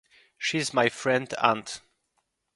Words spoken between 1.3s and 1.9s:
aunt.